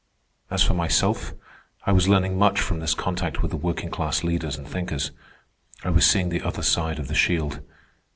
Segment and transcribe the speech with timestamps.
[0.49, 1.35] As for myself,
[1.85, 5.11] I was learning much from this contact with the working class leaders and thinkers.
[5.83, 7.61] I was seeing the other side of the shield.